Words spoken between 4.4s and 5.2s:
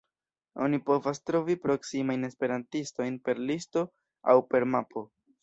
per mapo.